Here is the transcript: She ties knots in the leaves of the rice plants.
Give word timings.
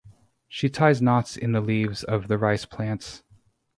She 0.47 0.67
ties 0.67 0.99
knots 0.99 1.37
in 1.37 1.51
the 1.51 1.61
leaves 1.61 2.03
of 2.03 2.27
the 2.27 2.39
rice 2.39 2.65
plants. 2.65 3.21